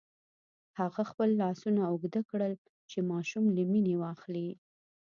[0.79, 2.53] هغه خپل لاسونه اوږده کړل
[2.91, 4.49] چې ماشوم له مينې واخلي.